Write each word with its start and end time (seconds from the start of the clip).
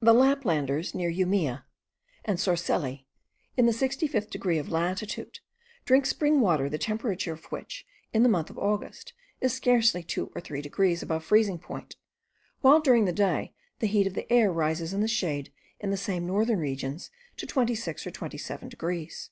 The 0.00 0.12
Laplanders, 0.12 0.96
near 0.96 1.12
Umea 1.12 1.62
and 2.24 2.40
Soersele, 2.40 3.04
in 3.56 3.66
the 3.66 3.72
65th 3.72 4.28
degree 4.28 4.58
of 4.58 4.68
latitude, 4.68 5.38
drink 5.84 6.06
spring 6.06 6.40
water, 6.40 6.68
the 6.68 6.76
temperature 6.76 7.32
of 7.34 7.44
which, 7.52 7.86
in 8.12 8.24
the 8.24 8.28
month 8.28 8.50
of 8.50 8.58
August, 8.58 9.12
is 9.40 9.52
scarcely 9.54 10.02
two 10.02 10.32
or 10.34 10.40
three 10.40 10.60
degrees 10.60 11.04
above 11.04 11.22
freezing 11.24 11.60
point; 11.60 11.94
while 12.62 12.80
during 12.80 13.04
the 13.04 13.12
day 13.12 13.54
the 13.78 13.86
heat 13.86 14.08
of 14.08 14.14
the 14.14 14.28
air 14.32 14.50
rises 14.50 14.92
in 14.92 15.02
the 15.02 15.06
shade, 15.06 15.52
in 15.78 15.90
the 15.92 15.96
same 15.96 16.26
northern 16.26 16.58
regions, 16.58 17.08
to 17.36 17.46
26 17.46 18.08
or 18.08 18.10
27 18.10 18.70
degrees. 18.70 19.30